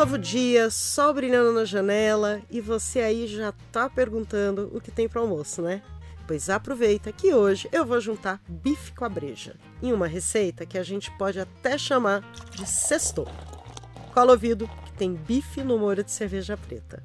novo 0.00 0.16
dia, 0.16 0.70
sol 0.70 1.12
brilhando 1.12 1.52
na 1.52 1.66
janela 1.66 2.40
e 2.50 2.58
você 2.58 3.00
aí 3.00 3.26
já 3.26 3.52
tá 3.70 3.86
perguntando 3.86 4.70
o 4.72 4.80
que 4.80 4.90
tem 4.90 5.06
para 5.06 5.20
almoço, 5.20 5.60
né? 5.60 5.82
Pois 6.26 6.48
aproveita 6.48 7.12
que 7.12 7.34
hoje 7.34 7.68
eu 7.70 7.84
vou 7.84 8.00
juntar 8.00 8.40
bife 8.48 8.92
com 8.92 9.04
a 9.04 9.10
breja 9.10 9.56
em 9.82 9.92
uma 9.92 10.06
receita 10.06 10.64
que 10.64 10.78
a 10.78 10.82
gente 10.82 11.10
pode 11.18 11.38
até 11.38 11.76
chamar 11.76 12.22
de 12.50 12.66
sextou. 12.66 13.28
Cola 14.14 14.32
ouvido 14.32 14.66
que 14.86 14.92
tem 14.94 15.12
bife 15.12 15.62
no 15.62 15.78
molho 15.78 16.02
de 16.02 16.12
cerveja 16.12 16.56
preta. 16.56 17.04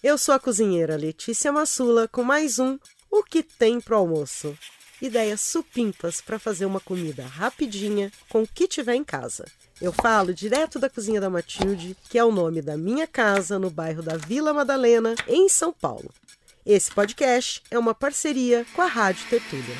Eu 0.00 0.16
sou 0.16 0.36
a 0.36 0.38
cozinheira 0.38 0.94
Letícia 0.94 1.50
Massula 1.50 2.06
com 2.06 2.22
mais 2.22 2.60
um 2.60 2.78
O 3.10 3.24
que 3.24 3.42
tem 3.42 3.80
pro 3.80 3.96
almoço 3.96 4.56
ideias 5.02 5.40
supimpas 5.40 6.20
para 6.20 6.38
fazer 6.38 6.64
uma 6.64 6.78
comida 6.78 7.26
rapidinha 7.26 8.12
com 8.28 8.42
o 8.42 8.48
que 8.48 8.68
tiver 8.68 8.94
em 8.94 9.02
casa. 9.02 9.44
Eu 9.80 9.92
falo 9.92 10.32
direto 10.32 10.78
da 10.78 10.88
cozinha 10.88 11.20
da 11.20 11.28
Matilde, 11.28 11.96
que 12.08 12.16
é 12.16 12.24
o 12.24 12.30
nome 12.30 12.62
da 12.62 12.76
minha 12.76 13.06
casa 13.06 13.58
no 13.58 13.68
bairro 13.68 14.00
da 14.00 14.16
Vila 14.16 14.54
Madalena, 14.54 15.16
em 15.26 15.48
São 15.48 15.72
Paulo. 15.72 16.08
Esse 16.64 16.92
podcast 16.92 17.60
é 17.68 17.76
uma 17.76 17.92
parceria 17.92 18.64
com 18.72 18.80
a 18.80 18.86
Rádio 18.86 19.26
Tertúlia. 19.28 19.74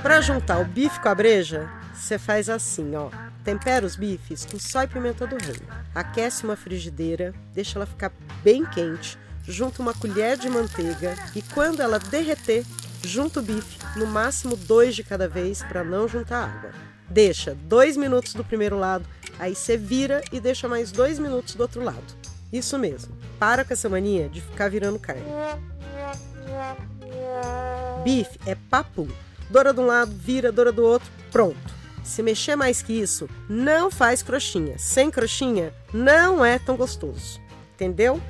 Para 0.00 0.22
juntar 0.22 0.60
o 0.60 0.64
bife 0.64 0.98
com 1.00 1.10
a 1.10 1.14
breja, 1.14 1.68
você 1.92 2.18
faz 2.18 2.48
assim, 2.48 2.94
ó. 2.94 3.10
Tempera 3.44 3.84
os 3.84 3.96
bifes 3.96 4.46
com 4.46 4.58
sal 4.58 4.84
e 4.84 4.88
pimenta 4.88 5.26
do 5.26 5.36
reino. 5.36 5.66
Aquece 5.94 6.44
uma 6.44 6.56
frigideira, 6.56 7.34
deixa 7.52 7.78
ela 7.78 7.86
ficar 7.86 8.10
bem 8.42 8.64
quente 8.64 9.18
junta 9.46 9.82
uma 9.82 9.94
colher 9.94 10.36
de 10.36 10.48
manteiga 10.48 11.14
e 11.34 11.42
quando 11.42 11.80
ela 11.80 11.98
derreter, 11.98 12.64
junta 13.04 13.40
o 13.40 13.42
bife, 13.42 13.78
no 13.96 14.06
máximo 14.06 14.56
dois 14.56 14.94
de 14.94 15.02
cada 15.02 15.28
vez 15.28 15.62
para 15.62 15.84
não 15.84 16.08
juntar 16.08 16.44
água. 16.44 16.70
Deixa 17.08 17.54
dois 17.54 17.96
minutos 17.96 18.34
do 18.34 18.44
primeiro 18.44 18.78
lado, 18.78 19.06
aí 19.38 19.54
você 19.54 19.76
vira 19.76 20.22
e 20.32 20.40
deixa 20.40 20.68
mais 20.68 20.90
dois 20.90 21.18
minutos 21.18 21.54
do 21.54 21.62
outro 21.62 21.82
lado. 21.82 22.04
Isso 22.52 22.78
mesmo, 22.78 23.16
para 23.38 23.64
com 23.64 23.72
essa 23.72 23.88
mania 23.88 24.28
de 24.28 24.40
ficar 24.40 24.68
virando 24.68 24.98
carne. 24.98 25.22
Bife 28.02 28.38
é 28.46 28.54
papo. 28.54 29.08
Dora 29.50 29.72
de 29.72 29.80
um 29.80 29.86
lado, 29.86 30.12
vira, 30.12 30.50
dora 30.50 30.72
do 30.72 30.84
outro, 30.84 31.08
pronto. 31.30 31.76
Se 32.02 32.22
mexer 32.22 32.56
mais 32.56 32.82
que 32.82 32.92
isso, 32.92 33.28
não 33.48 33.90
faz 33.90 34.22
crochinha. 34.22 34.78
Sem 34.78 35.10
crochinha, 35.10 35.72
não 35.92 36.44
é 36.44 36.58
tão 36.58 36.76
gostoso. 36.76 37.40
Entendeu? 37.74 38.20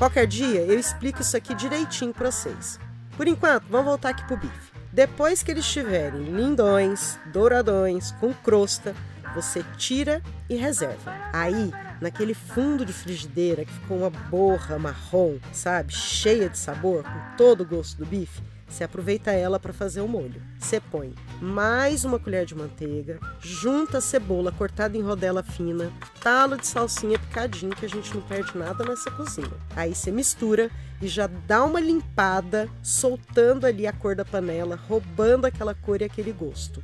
Qualquer 0.00 0.26
dia 0.26 0.62
eu 0.62 0.80
explico 0.80 1.20
isso 1.20 1.36
aqui 1.36 1.54
direitinho 1.54 2.14
para 2.14 2.30
vocês. 2.30 2.80
Por 3.18 3.28
enquanto, 3.28 3.66
vamos 3.68 3.84
voltar 3.84 4.08
aqui 4.08 4.24
pro 4.24 4.38
bife. 4.38 4.72
Depois 4.90 5.42
que 5.42 5.50
eles 5.50 5.66
estiverem 5.66 6.22
lindões, 6.22 7.18
douradões, 7.26 8.10
com 8.12 8.32
crosta, 8.32 8.96
você 9.34 9.62
tira 9.76 10.22
e 10.48 10.56
reserva. 10.56 11.14
Aí, 11.34 11.70
naquele 12.00 12.32
fundo 12.32 12.82
de 12.86 12.94
frigideira 12.94 13.66
que 13.66 13.72
ficou 13.74 13.98
uma 13.98 14.08
borra 14.08 14.78
marrom, 14.78 15.36
sabe, 15.52 15.92
cheia 15.92 16.48
de 16.48 16.56
sabor, 16.56 17.02
com 17.02 17.36
todo 17.36 17.60
o 17.60 17.66
gosto 17.66 17.98
do 17.98 18.06
bife, 18.06 18.40
você 18.70 18.84
aproveita 18.84 19.32
ela 19.32 19.58
para 19.58 19.72
fazer 19.72 20.00
o 20.00 20.08
molho. 20.08 20.40
Você 20.58 20.80
põe 20.80 21.12
mais 21.42 22.04
uma 22.04 22.18
colher 22.18 22.46
de 22.46 22.54
manteiga, 22.54 23.18
junta 23.40 23.98
a 23.98 24.00
cebola 24.00 24.52
cortada 24.52 24.96
em 24.96 25.02
rodela 25.02 25.42
fina, 25.42 25.92
talo 26.22 26.56
de 26.56 26.66
salsinha 26.66 27.18
picadinho, 27.18 27.74
que 27.74 27.84
a 27.84 27.88
gente 27.88 28.14
não 28.14 28.22
perde 28.22 28.56
nada 28.56 28.84
nessa 28.84 29.10
cozinha. 29.10 29.50
Aí 29.74 29.94
você 29.94 30.12
mistura 30.12 30.70
e 31.02 31.08
já 31.08 31.26
dá 31.26 31.64
uma 31.64 31.80
limpada, 31.80 32.68
soltando 32.82 33.66
ali 33.66 33.86
a 33.86 33.92
cor 33.92 34.14
da 34.14 34.24
panela, 34.24 34.76
roubando 34.76 35.46
aquela 35.46 35.74
cor 35.74 36.00
e 36.00 36.04
aquele 36.04 36.32
gosto. 36.32 36.82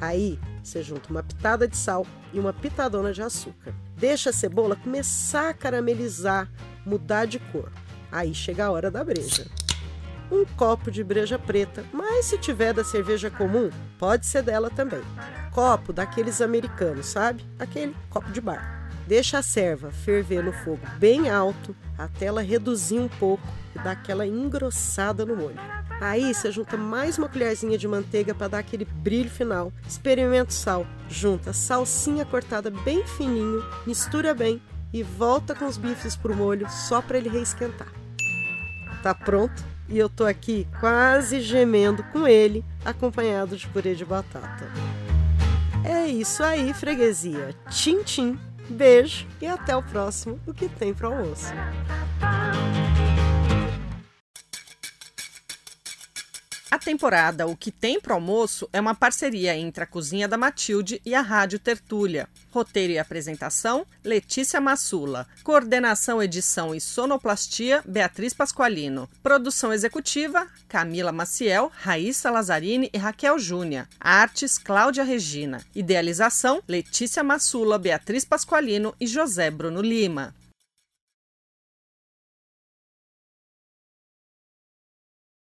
Aí 0.00 0.38
você 0.64 0.82
junta 0.82 1.10
uma 1.10 1.22
pitada 1.22 1.68
de 1.68 1.76
sal 1.76 2.06
e 2.32 2.40
uma 2.40 2.52
pitadona 2.52 3.12
de 3.12 3.22
açúcar. 3.22 3.72
Deixa 3.96 4.30
a 4.30 4.32
cebola 4.32 4.74
começar 4.74 5.50
a 5.50 5.54
caramelizar, 5.54 6.50
mudar 6.84 7.26
de 7.26 7.38
cor. 7.38 7.70
Aí 8.10 8.34
chega 8.34 8.64
a 8.64 8.70
hora 8.70 8.90
da 8.90 9.04
breja 9.04 9.46
um 10.30 10.44
copo 10.44 10.90
de 10.90 11.02
breja 11.02 11.38
preta, 11.38 11.84
mas 11.92 12.26
se 12.26 12.38
tiver 12.38 12.72
da 12.72 12.84
cerveja 12.84 13.30
comum, 13.30 13.70
pode 13.98 14.26
ser 14.26 14.42
dela 14.42 14.70
também. 14.70 15.02
Copo 15.52 15.92
daqueles 15.92 16.40
americanos, 16.40 17.06
sabe? 17.06 17.44
Aquele 17.58 17.94
copo 18.08 18.30
de 18.30 18.40
bar. 18.40 18.80
Deixa 19.06 19.38
a 19.38 19.42
serva 19.42 19.90
ferver 19.90 20.42
no 20.42 20.52
fogo 20.52 20.80
bem 20.98 21.28
alto 21.28 21.74
até 21.98 22.26
ela 22.26 22.42
reduzir 22.42 23.00
um 23.00 23.08
pouco 23.08 23.42
e 23.74 23.78
dar 23.80 23.92
aquela 23.92 24.24
engrossada 24.24 25.26
no 25.26 25.34
molho. 25.34 25.56
Aí 26.00 26.32
você 26.32 26.52
junta 26.52 26.76
mais 26.76 27.18
uma 27.18 27.28
colherzinha 27.28 27.76
de 27.76 27.88
manteiga 27.88 28.34
para 28.34 28.48
dar 28.48 28.58
aquele 28.60 28.84
brilho 28.84 29.28
final. 29.28 29.72
Experimenta 29.86 30.50
o 30.50 30.54
sal, 30.54 30.86
junta 31.08 31.52
salsinha 31.52 32.24
cortada 32.24 32.70
bem 32.70 33.04
fininho, 33.04 33.64
mistura 33.84 34.32
bem 34.32 34.62
e 34.92 35.02
volta 35.02 35.54
com 35.54 35.66
os 35.66 35.76
bifes 35.76 36.14
pro 36.14 36.34
molho 36.34 36.70
só 36.70 37.02
para 37.02 37.18
ele 37.18 37.28
reesquentar. 37.28 37.88
Tá 39.02 39.14
pronto? 39.14 39.62
E 39.90 39.98
eu 39.98 40.08
tô 40.08 40.24
aqui 40.24 40.66
quase 40.78 41.40
gemendo 41.40 42.02
com 42.04 42.26
ele, 42.26 42.64
acompanhado 42.84 43.56
de 43.56 43.66
purê 43.66 43.94
de 43.94 44.04
batata. 44.04 44.70
É 45.84 46.06
isso 46.06 46.42
aí, 46.42 46.72
freguesia. 46.72 47.54
Tchim, 47.68 48.02
tchim. 48.02 48.38
Beijo 48.68 49.26
e 49.40 49.48
até 49.48 49.76
o 49.76 49.82
próximo 49.82 50.38
O 50.46 50.54
que 50.54 50.68
tem 50.68 50.94
para 50.94 51.08
almoço. 51.08 51.52
A 56.70 56.78
temporada 56.78 57.48
O 57.48 57.56
que 57.56 57.72
tem 57.72 58.00
pro 58.00 58.14
almoço 58.14 58.68
é 58.72 58.80
uma 58.80 58.94
parceria 58.94 59.56
entre 59.56 59.82
a 59.82 59.86
Cozinha 59.86 60.28
da 60.28 60.38
Matilde 60.38 61.02
e 61.04 61.16
a 61.16 61.20
Rádio 61.20 61.58
Tertúlia. 61.58 62.28
Roteiro 62.52 62.92
e 62.92 62.98
apresentação: 62.98 63.84
Letícia 64.04 64.60
Massula. 64.60 65.26
Coordenação, 65.42 66.22
edição 66.22 66.72
e 66.72 66.80
sonoplastia: 66.80 67.82
Beatriz 67.84 68.32
Pasqualino. 68.32 69.10
Produção 69.20 69.72
executiva: 69.72 70.46
Camila 70.68 71.10
Maciel, 71.10 71.72
Raíssa 71.74 72.30
Lazzarini 72.30 72.88
e 72.92 72.98
Raquel 72.98 73.36
Júnior. 73.40 73.88
Artes: 73.98 74.56
Cláudia 74.56 75.02
Regina. 75.02 75.64
Idealização: 75.74 76.62
Letícia 76.68 77.24
Massula, 77.24 77.78
Beatriz 77.78 78.24
Pasqualino 78.24 78.94
e 79.00 79.08
José 79.08 79.50
Bruno 79.50 79.82
Lima. 79.82 80.32